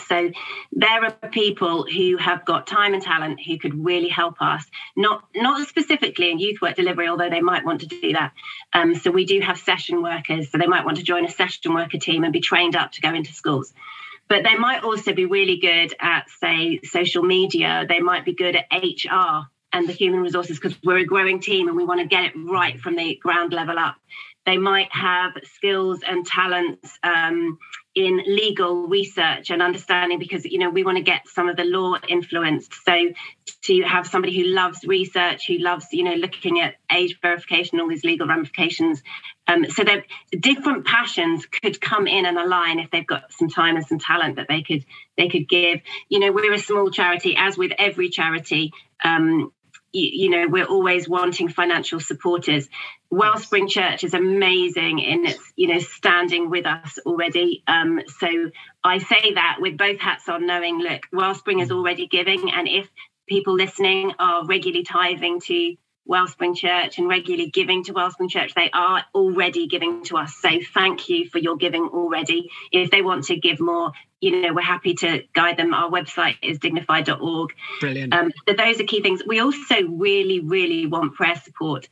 So 0.07 0.31
there 0.71 1.03
are 1.03 1.11
people 1.29 1.85
who 1.85 2.17
have 2.17 2.45
got 2.45 2.67
time 2.67 2.93
and 2.93 3.01
talent 3.01 3.39
who 3.45 3.57
could 3.57 3.83
really 3.83 4.07
help 4.07 4.35
us, 4.39 4.63
not 4.95 5.23
not 5.35 5.67
specifically 5.67 6.31
in 6.31 6.39
youth 6.39 6.61
work 6.61 6.75
delivery, 6.75 7.07
although 7.07 7.29
they 7.29 7.41
might 7.41 7.65
want 7.65 7.81
to 7.81 7.87
do 7.87 8.13
that. 8.13 8.33
Um, 8.71 8.95
so 8.95 9.11
we 9.11 9.25
do 9.25 9.39
have 9.41 9.57
session 9.57 10.01
workers, 10.01 10.51
so 10.51 10.57
they 10.57 10.67
might 10.67 10.85
want 10.85 10.97
to 10.97 11.03
join 11.03 11.25
a 11.25 11.31
session 11.31 11.73
worker 11.73 11.97
team 11.97 12.23
and 12.23 12.31
be 12.31 12.39
trained 12.39 12.75
up 12.75 12.91
to 12.93 13.01
go 13.01 13.13
into 13.13 13.33
schools. 13.33 13.73
But 14.27 14.43
they 14.43 14.55
might 14.55 14.83
also 14.83 15.13
be 15.13 15.25
really 15.25 15.57
good 15.57 15.95
at, 15.99 16.29
say, 16.29 16.81
social 16.83 17.23
media. 17.23 17.85
They 17.89 17.99
might 17.99 18.25
be 18.25 18.33
good 18.33 18.55
at 18.55 18.67
HR 18.71 19.47
and 19.73 19.87
the 19.87 19.93
human 19.93 20.21
resources 20.21 20.59
because 20.59 20.77
we're 20.83 20.99
a 20.99 21.05
growing 21.05 21.39
team 21.39 21.67
and 21.67 21.75
we 21.75 21.83
want 21.83 21.99
to 21.99 22.07
get 22.07 22.25
it 22.25 22.33
right 22.35 22.79
from 22.79 22.95
the 22.95 23.15
ground 23.15 23.53
level 23.53 23.77
up. 23.77 23.95
They 24.46 24.58
might 24.58 24.91
have 24.91 25.34
skills 25.43 26.01
and 26.05 26.25
talents 26.25 26.98
um, 27.03 27.58
in 27.96 28.22
legal 28.25 28.88
research 28.88 29.50
and 29.50 29.62
understanding 29.62 30.19
because 30.19 30.46
you 30.46 30.60
know 30.60 30.69
we 30.69 30.84
want 30.84 30.98
to 30.98 31.03
get 31.03 31.27
some 31.27 31.50
of 31.50 31.58
the 31.58 31.65
law 31.65 31.96
influenced. 32.08 32.74
So 32.86 32.96
to 33.63 33.81
have 33.81 34.08
somebody 34.08 34.38
who 34.38 34.46
loves 34.46 34.86
research, 34.86 35.48
who 35.48 35.58
loves 35.58 35.88
you 35.91 36.03
know 36.03 36.13
looking 36.13 36.62
at 36.62 36.75
age 36.91 37.19
verification, 37.22 37.79
all 37.79 37.89
these 37.89 38.03
legal 38.03 38.27
ramifications. 38.27 39.03
Um, 39.48 39.65
so 39.69 39.84
that 39.84 40.05
different 40.31 40.86
passions 40.86 41.46
could 41.46 41.81
come 41.81 42.08
in 42.08 42.25
and 42.25 42.38
align 42.38 42.79
if 42.79 42.91
they've 42.91 43.05
got 43.05 43.34
some 43.34 43.50
time 43.50 43.75
and 43.75 43.86
some 43.86 44.00
talent 44.00 44.38
that 44.38 44.48
they 44.48 44.62
could 44.62 44.86
they 45.17 45.27
could 45.27 45.50
give. 45.50 45.81
You 46.08 46.19
know, 46.19 46.31
we're 46.31 46.53
a 46.53 46.60
small 46.60 46.91
charity, 46.91 47.36
as 47.38 47.58
with 47.58 47.72
every 47.77 48.10
charity. 48.10 48.72
Um, 49.03 49.51
you, 49.91 50.10
you, 50.25 50.29
know 50.29 50.48
we're 50.48 50.65
always 50.65 51.10
wanting 51.10 51.50
financial 51.50 52.00
supporters 52.00 52.69
wellspring 53.11 53.67
church 53.67 54.03
is 54.03 54.13
amazing 54.13 54.99
in 54.99 55.25
its 55.25 55.53
you 55.55 55.67
know 55.67 55.79
standing 55.79 56.49
with 56.49 56.65
us 56.65 56.99
already 57.05 57.63
um, 57.67 58.01
so 58.19 58.51
i 58.83 58.99
say 58.99 59.33
that 59.33 59.57
with 59.59 59.77
both 59.77 59.99
hats 59.99 60.29
on 60.29 60.45
knowing 60.45 60.79
look 60.79 61.07
wellspring 61.11 61.59
is 61.59 61.71
already 61.71 62.07
giving 62.07 62.51
and 62.51 62.67
if 62.67 62.87
people 63.27 63.55
listening 63.55 64.13
are 64.19 64.45
regularly 64.45 64.83
tithing 64.83 65.39
to 65.39 65.75
Wellspring 66.09 66.55
Church 66.55 66.97
and 66.97 67.07
regularly 67.07 67.51
giving 67.51 67.83
to 67.83 67.93
Wellspring 67.93 68.29
Church. 68.29 68.55
They 68.55 68.71
are 68.73 69.05
already 69.13 69.67
giving 69.67 70.03
to 70.05 70.17
us. 70.17 70.35
So 70.41 70.49
thank 70.73 71.07
you 71.07 71.29
for 71.29 71.37
your 71.37 71.55
giving 71.55 71.83
already. 71.83 72.49
If 72.71 72.89
they 72.89 73.03
want 73.03 73.25
to 73.25 73.35
give 73.35 73.59
more, 73.59 73.91
you 74.19 74.41
know, 74.41 74.53
we're 74.53 74.61
happy 74.61 74.95
to 74.95 75.23
guide 75.35 75.57
them. 75.57 75.71
Our 75.71 75.91
website 75.91 76.37
is 76.41 76.57
dignify.org. 76.57 77.53
Brilliant. 77.79 78.11
Um, 78.11 78.31
so 78.47 78.55
those 78.55 78.81
are 78.81 78.85
key 78.85 79.03
things. 79.03 79.21
We 79.25 79.39
also 79.39 79.83
really, 79.83 80.39
really 80.39 80.87
want 80.87 81.13
prayer 81.13 81.35
support. 81.35 81.87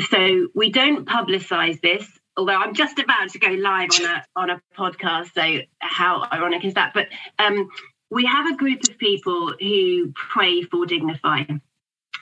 So 0.00 0.48
we 0.54 0.70
don't 0.70 1.06
publicize 1.06 1.80
this 1.80 2.06
although 2.38 2.52
I'm 2.54 2.74
just 2.74 2.98
about 2.98 3.30
to 3.30 3.38
go 3.38 3.48
live 3.48 3.88
on 3.98 4.04
a 4.04 4.24
on 4.36 4.50
a 4.50 4.60
podcast. 4.76 5.32
So 5.34 5.62
how 5.78 6.28
ironic 6.30 6.66
is 6.66 6.74
that? 6.74 6.92
But 6.92 7.08
um, 7.38 7.70
we 8.10 8.26
have 8.26 8.52
a 8.52 8.56
group 8.56 8.82
of 8.84 8.98
people 8.98 9.54
who 9.58 10.12
pray 10.14 10.60
for 10.60 10.84
Dignify 10.84 11.44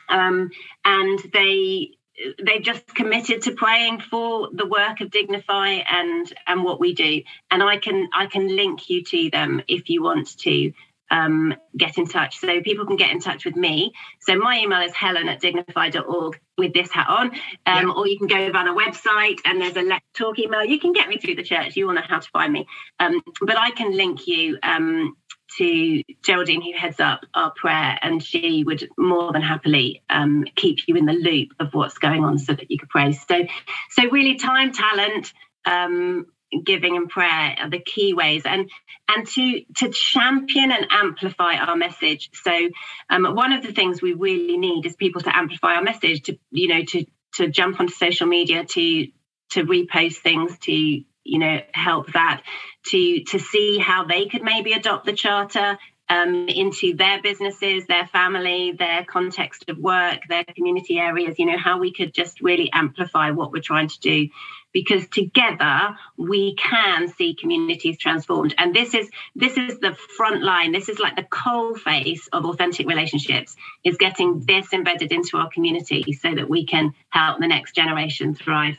um, 0.09 0.51
and 0.85 1.19
they 1.33 1.91
they've 2.45 2.63
just 2.63 2.87
committed 2.95 3.43
to 3.43 3.53
praying 3.53 4.01
for 4.01 4.49
the 4.53 4.67
work 4.67 5.01
of 5.01 5.11
dignify 5.11 5.71
and 5.91 6.33
and 6.47 6.63
what 6.63 6.79
we 6.79 6.95
do 6.95 7.21
and 7.51 7.61
i 7.61 7.77
can 7.77 8.09
i 8.15 8.27
can 8.27 8.55
link 8.55 8.89
you 8.89 9.03
to 9.03 9.31
them 9.31 9.61
if 9.67 9.91
you 9.91 10.01
want 10.01 10.39
to 10.39 10.73
um, 11.15 11.55
get 11.77 11.97
in 11.97 12.07
touch. 12.07 12.39
So 12.39 12.61
people 12.61 12.87
can 12.87 12.97
get 12.97 13.13
in 13.13 13.21
touch 13.21 13.45
with 13.45 13.55
me. 13.55 13.93
So 14.21 14.37
my 14.37 14.59
email 14.59 14.83
is 14.83 14.93
helen 14.93 15.29
at 15.29 15.41
dignify.org 15.41 16.41
with 16.59 16.75
this 16.75 16.91
hat 16.91 17.07
on. 17.09 17.27
Um, 17.67 17.89
yeah. 17.89 17.93
or 17.97 18.09
you 18.09 18.19
can 18.19 18.27
go 18.27 18.59
on 18.59 18.69
our 18.69 18.75
website 18.75 19.39
and 19.45 19.61
there's 19.61 19.77
a 19.77 19.83
let 19.83 20.03
talk 20.15 20.39
email. 20.41 20.65
You 20.65 20.81
can 20.81 20.93
get 20.93 21.09
me 21.09 21.19
through 21.19 21.37
the 21.37 21.45
church. 21.45 21.77
You 21.77 21.87
all 21.87 21.95
know 21.95 22.03
how 22.07 22.19
to 22.19 22.29
find 22.31 22.53
me. 22.53 22.67
Um, 22.99 23.23
but 23.43 23.57
i 23.57 23.71
can 23.71 23.97
link 23.97 24.27
you 24.27 24.59
um, 24.65 25.17
to 25.59 26.03
Geraldine, 26.25 26.63
who 26.63 26.73
heads 26.77 26.99
up 26.99 27.21
our 27.35 27.53
prayer, 27.53 27.97
and 28.03 28.21
she 28.21 28.65
would 28.65 28.89
more 28.99 29.33
than 29.33 29.43
happily 29.43 30.03
um, 30.11 30.45
keep 30.57 30.79
you 30.89 30.97
in 30.97 31.07
the 31.07 31.13
loop 31.13 31.51
of 31.61 31.73
what's 31.75 31.99
going 31.99 32.25
on 32.25 32.39
so 32.39 32.55
that 32.55 32.71
you 32.71 32.79
could 32.79 32.89
pray. 32.89 33.13
So, 33.13 33.47
so 33.91 34.11
really, 34.11 34.35
time, 34.37 34.73
talent, 34.73 35.33
um, 35.65 36.27
giving, 36.63 36.97
and 36.97 37.09
prayer 37.09 37.57
are 37.59 37.71
the 37.71 37.81
key 37.81 38.15
ways, 38.15 38.43
and 38.45 38.71
and 39.09 39.27
to 39.27 39.65
to 39.77 39.89
champion 39.91 40.71
and 40.71 40.87
amplify 40.91 41.55
our 41.57 41.77
message. 41.77 42.31
So, 42.35 42.69
um, 43.11 43.35
one 43.35 43.53
of 43.53 43.63
the 43.63 43.73
things 43.73 44.01
we 44.01 44.13
really 44.13 44.57
need 44.57 44.87
is 44.87 44.97
people 44.97 45.23
to 45.23 45.37
amplify 45.37 45.75
our 45.75 45.83
message, 45.83 46.23
to 46.25 46.39
you 46.51 46.69
know, 46.69 46.85
to 46.85 47.07
to 47.35 47.49
jump 47.49 47.81
onto 47.81 47.93
social 47.93 48.27
media, 48.27 48.65
to 48.65 49.07
to 49.51 49.65
repost 49.65 50.17
things, 50.17 50.59
to 50.61 50.73
you 50.73 51.39
know 51.39 51.61
help 51.73 52.13
that 52.13 52.43
to 52.87 53.25
to 53.25 53.39
see 53.39 53.79
how 53.79 54.05
they 54.05 54.27
could 54.27 54.43
maybe 54.43 54.73
adopt 54.73 55.07
the 55.07 55.13
charter 55.13 55.79
um, 56.09 56.49
into 56.49 56.95
their 56.95 57.23
businesses, 57.23 57.87
their 57.87 58.07
family, 58.07 58.73
their 58.73 59.05
context 59.05 59.69
of 59.69 59.79
work, 59.79 60.21
their 60.29 60.45
community 60.45 60.99
areas, 60.99 61.39
you 61.39 61.47
know, 61.47 61.59
how 61.59 61.79
we 61.79 61.93
could 61.93 62.13
just 62.13 62.41
really 62.41 62.71
amplify 62.73 63.31
what 63.31 63.53
we're 63.53 63.63
trying 63.63 63.89
to 63.89 64.01
do. 64.01 64.29
Because 64.75 65.09
together 65.09 65.97
we 66.19 66.55
can 66.57 67.09
see 67.09 67.35
communities 67.35 67.97
transformed. 67.97 68.55
And 68.59 68.75
this 68.75 68.93
is 68.93 69.09
this 69.35 69.57
is 69.57 69.79
the 69.79 69.95
front 69.95 70.43
line. 70.43 70.73
This 70.73 70.91
is 70.91 70.99
like 70.99 71.17
the 71.17 71.23
coal 71.23 71.75
face 71.75 72.29
of 72.33 72.45
authentic 72.45 72.87
relationships, 72.87 73.57
is 73.85 73.97
getting 73.97 74.41
this 74.41 74.73
embedded 74.75 75.13
into 75.13 75.39
our 75.39 75.49
community 75.49 76.13
so 76.13 76.35
that 76.35 76.51
we 76.51 76.67
can 76.67 76.93
help 77.09 77.41
the 77.41 77.47
next 77.47 77.75
generation 77.75 78.35
thrive. 78.35 78.77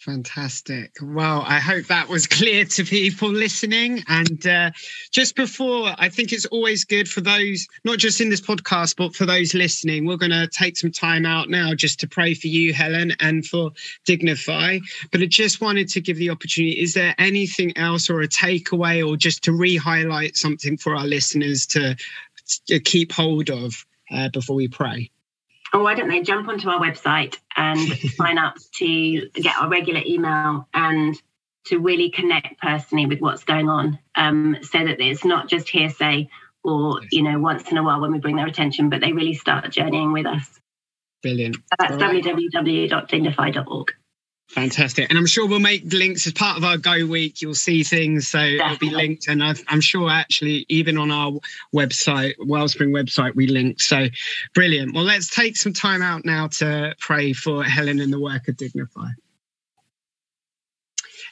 Fantastic. 0.00 0.96
Well, 1.02 1.44
I 1.46 1.60
hope 1.60 1.84
that 1.88 2.08
was 2.08 2.26
clear 2.26 2.64
to 2.64 2.84
people 2.84 3.28
listening. 3.28 4.02
And 4.08 4.46
uh, 4.46 4.70
just 5.12 5.36
before, 5.36 5.92
I 5.98 6.08
think 6.08 6.32
it's 6.32 6.46
always 6.46 6.86
good 6.86 7.06
for 7.06 7.20
those, 7.20 7.68
not 7.84 7.98
just 7.98 8.18
in 8.18 8.30
this 8.30 8.40
podcast, 8.40 8.96
but 8.96 9.14
for 9.14 9.26
those 9.26 9.52
listening, 9.52 10.06
we're 10.06 10.16
going 10.16 10.30
to 10.30 10.48
take 10.48 10.78
some 10.78 10.90
time 10.90 11.26
out 11.26 11.50
now 11.50 11.74
just 11.74 12.00
to 12.00 12.08
pray 12.08 12.32
for 12.32 12.46
you, 12.46 12.72
Helen, 12.72 13.12
and 13.20 13.44
for 13.44 13.72
Dignify. 14.06 14.78
But 15.12 15.20
I 15.20 15.26
just 15.26 15.60
wanted 15.60 15.88
to 15.90 16.00
give 16.00 16.16
the 16.16 16.30
opportunity 16.30 16.80
is 16.80 16.94
there 16.94 17.14
anything 17.18 17.76
else 17.76 18.08
or 18.08 18.22
a 18.22 18.28
takeaway 18.28 19.06
or 19.06 19.18
just 19.18 19.44
to 19.44 19.52
re 19.52 19.76
highlight 19.76 20.34
something 20.34 20.78
for 20.78 20.96
our 20.96 21.06
listeners 21.06 21.66
to, 21.66 21.94
to 22.68 22.80
keep 22.80 23.12
hold 23.12 23.50
of 23.50 23.84
uh, 24.10 24.30
before 24.30 24.56
we 24.56 24.66
pray? 24.66 25.10
Oh, 25.72 25.82
why 25.82 25.94
don't 25.94 26.08
they 26.08 26.22
jump 26.22 26.48
onto 26.48 26.68
our 26.68 26.80
website 26.80 27.36
and 27.56 27.78
sign 28.16 28.38
up 28.38 28.56
to 28.74 29.28
get 29.30 29.56
our 29.58 29.68
regular 29.68 30.02
email 30.04 30.68
and 30.74 31.20
to 31.66 31.78
really 31.78 32.10
connect 32.10 32.58
personally 32.60 33.06
with 33.06 33.20
what's 33.20 33.44
going 33.44 33.68
on 33.68 33.98
um, 34.14 34.56
so 34.62 34.78
that 34.78 35.00
it's 35.00 35.24
not 35.24 35.48
just 35.48 35.68
hearsay 35.68 36.28
or, 36.64 37.00
you 37.10 37.22
know, 37.22 37.38
once 37.38 37.70
in 37.70 37.76
a 37.76 37.82
while 37.82 38.00
when 38.00 38.12
we 38.12 38.18
bring 38.18 38.36
their 38.36 38.46
attention, 38.46 38.90
but 38.90 39.00
they 39.00 39.12
really 39.12 39.34
start 39.34 39.70
journeying 39.70 40.12
with 40.12 40.26
us. 40.26 40.60
Brilliant. 41.22 41.56
So 41.56 41.62
that's 41.78 41.94
right. 41.96 42.22
www.dignify.org. 42.22 43.92
Fantastic. 44.50 45.08
And 45.08 45.16
I'm 45.18 45.26
sure 45.26 45.46
we'll 45.46 45.60
make 45.60 45.92
links 45.92 46.26
as 46.26 46.32
part 46.32 46.58
of 46.58 46.64
our 46.64 46.76
Go 46.76 47.06
Week. 47.06 47.40
You'll 47.40 47.54
see 47.54 47.84
things. 47.84 48.26
So 48.26 48.40
it'll 48.40 48.78
be 48.78 48.90
linked. 48.90 49.28
And 49.28 49.44
i 49.44 49.54
am 49.68 49.80
sure 49.80 50.10
actually, 50.10 50.66
even 50.68 50.98
on 50.98 51.12
our 51.12 51.32
website, 51.72 52.34
Wellspring 52.40 52.90
website, 52.90 53.36
we 53.36 53.46
link. 53.46 53.80
So 53.80 54.08
brilliant. 54.52 54.92
Well, 54.92 55.04
let's 55.04 55.32
take 55.32 55.56
some 55.56 55.72
time 55.72 56.02
out 56.02 56.24
now 56.24 56.48
to 56.58 56.96
pray 56.98 57.32
for 57.32 57.62
Helen 57.62 58.00
and 58.00 58.12
the 58.12 58.18
work 58.18 58.48
of 58.48 58.56
Dignify. 58.56 59.10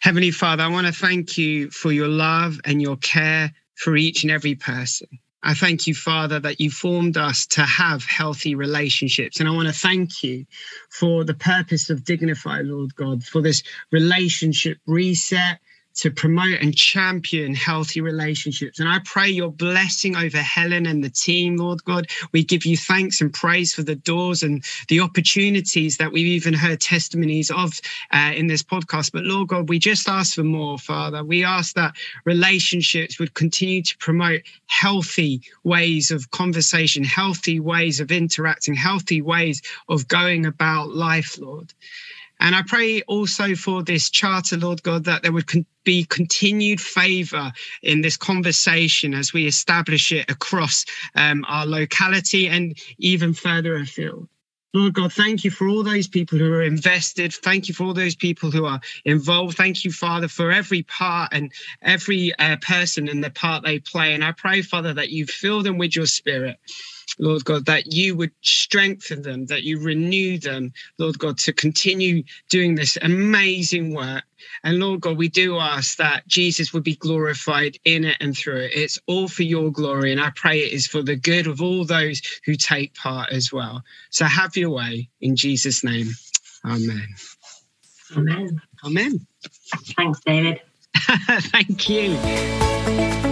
Heavenly 0.01 0.31
Father, 0.31 0.63
I 0.63 0.69
want 0.69 0.87
to 0.87 0.93
thank 0.93 1.37
you 1.37 1.71
for 1.71 1.91
your 1.91 2.07
love 2.07 2.61
and 2.65 2.81
your 2.81 2.97
care 2.99 3.53
for 3.75 3.97
each 3.97 4.23
and 4.23 4.31
every 4.31 4.55
person. 4.55 5.09
I 5.43 5.55
thank 5.55 5.87
you, 5.87 5.95
Father, 5.95 6.41
that 6.41 6.61
you 6.61 6.71
formed 6.71 7.17
us 7.17 7.47
to 7.49 7.63
have 7.63 8.05
healthy 8.05 8.55
relationships. 8.55 9.41
And 9.41 9.49
I 9.49 9.53
want 9.53 9.69
to 9.69 9.75
thank 9.75 10.23
you 10.23 10.47
for 10.91 11.25
the 11.25 11.35
purpose 11.35 11.91
of 11.91 12.05
Dignify, 12.05 12.63
Lord 12.63 12.95
God, 12.97 13.23
for 13.25 13.41
this 13.41 13.63
relationship 13.93 14.79
reset 14.87 15.61
to 15.99 16.11
promote 16.11 16.61
and 16.61 16.77
champion 16.77 17.55
healthy 17.55 18.01
relationships. 18.01 18.79
And 18.79 18.89
I 18.89 19.01
pray 19.05 19.29
your 19.29 19.51
blessing 19.51 20.17
over 20.17 20.39
Helen 20.39 20.87
and 20.87 21.03
the 21.03 21.11
team, 21.11 21.57
Lord 21.57 21.83
God. 21.85 22.07
We 22.33 22.45
give 22.45 22.65
you 22.65 22.77
thanks 22.77 23.21
and 23.21 23.33
praise 23.33 23.75
for 23.75 23.83
the 23.83 23.97
doors 23.97 24.43
and 24.43 24.65
the 24.89 25.01
opportunities 25.01 25.97
that 25.97 26.13
we've 26.13 26.27
even 26.27 26.55
heard 26.55 26.81
testimonies 26.81 27.51
of 27.51 27.73
uh, 28.13 28.33
in 28.35 28.47
this 28.47 28.63
podcast. 28.63 29.13
But 29.13 29.25
Lord 29.25 29.49
God, 29.49 29.69
we 29.69 29.79
just 29.81 30.09
ask 30.09 30.35
for 30.35 30.45
more, 30.45 30.79
Father. 30.79 31.25
We 31.25 31.45
ask 31.45 31.75
that 31.75 31.97
relationships 32.25 33.19
would 33.19 33.35
continue 33.35 33.83
to 33.83 33.99
promote 33.99 34.43
healthy 34.67 35.43
ways 35.65 36.13
of 36.13 36.31
conversation, 36.31 37.03
healthy 37.03 37.59
ways 37.59 37.99
of 37.99 38.13
interacting, 38.13 38.75
healthy 38.75 39.21
ways 39.21 39.63
of 39.89 40.07
going 40.07 40.47
about 40.47 40.91
life, 40.91 41.39
Lord. 41.39 41.75
And 42.41 42.55
I 42.55 42.63
pray 42.67 43.03
also 43.03 43.55
for 43.55 43.83
this 43.83 44.11
charter, 44.11 44.57
Lord 44.57 44.83
God, 44.83 45.05
that 45.05 45.23
there 45.23 45.33
would 45.33 45.47
con- 45.47 45.67
be 45.85 46.05
continued 46.05 46.81
favor 46.81 47.53
in 47.83 48.01
this 48.03 48.17
conversation 48.17 49.15
as 49.15 49.33
we 49.33 49.47
establish 49.47 50.13
it 50.13 50.31
across 50.31 50.85
um, 51.15 51.45
our 51.49 51.67
locality 51.67 52.49
and 52.49 52.77
even 52.99 53.35
further 53.35 53.77
afield. 53.77 54.29
Lord 54.75 54.95
God, 54.95 55.13
thank 55.13 55.45
you 55.45 55.51
for 55.51 55.67
all 55.67 55.83
those 55.83 56.07
people 56.07 56.39
who 56.39 56.53
are 56.53 56.63
invested. 56.63 57.33
Thank 57.33 57.69
you 57.69 57.75
for 57.75 57.85
all 57.85 57.95
those 57.95 58.15
people 58.15 58.51
who 58.51 58.67
are 58.67 58.81
involved. 59.07 59.57
Thank 59.57 59.85
you, 59.85 59.91
Father, 59.91 60.29
for 60.29 60.53
every 60.53 60.83
part 60.83 61.31
and 61.33 61.51
every 61.81 62.35
uh, 62.39 62.59
person 62.61 63.09
and 63.09 63.25
the 63.25 63.31
part 63.31 63.65
they 63.65 63.79
play. 63.79 64.15
And 64.15 64.23
I 64.23 64.33
pray, 64.33 64.61
Father, 64.61 64.93
that 64.95 65.09
you 65.09 65.27
fill 65.27 65.63
them 65.63 65.79
with 65.79 65.97
your 65.97 66.07
spirit 66.07 66.59
Lord 67.19 67.45
God, 67.45 67.67
that 67.67 67.93
you 67.93 68.17
would 68.17 68.33
strengthen 68.43 69.23
them, 69.23 69.47
that 69.47 69.63
you 69.63 69.81
renew 69.81 70.39
them, 70.39 70.73
Lord 70.99 71.19
God, 71.19 71.39
to 71.39 71.53
continue 71.53 72.23
doing 72.51 72.75
this 72.75 72.97
amazing 73.01 73.95
work. 73.95 74.25
And 74.63 74.79
Lord 74.79 75.01
God, 75.01 75.17
we 75.17 75.29
do 75.29 75.59
ask 75.59 75.97
that 75.99 76.27
Jesus 76.27 76.73
would 76.73 76.85
be 76.85 76.97
glorified 76.97 77.79
in 77.85 78.05
it 78.05 78.17
and 78.21 78.37
through 78.37 78.61
it. 78.63 78.73
It's 78.75 78.99
all 79.07 79.29
for 79.29 79.43
your 79.43 79.71
glory. 79.71 80.13
And 80.13 80.21
I 80.21 80.31
pray 80.35 80.61
it 80.61 80.73
is 80.73 80.87
for 80.87 81.03
the 81.03 81.17
good 81.17 81.47
of 81.47 81.61
all 81.61 81.85
those 81.85 82.21
who 82.45 82.55
take 82.55 82.95
part 82.95 83.31
as 83.31 83.53
well. 83.53 83.83
So 84.11 84.25
have 84.25 84.57
your 84.57 84.71
way 84.71 85.09
in 85.21 85.37
Jesus' 85.37 85.83
name. 85.83 86.09
Amen. 86.65 87.09
Amen. 88.17 88.61
Amen. 88.85 89.27
Thanks, 89.97 90.21
David. 90.25 90.61
Thank 90.95 91.89
you. 91.89 93.28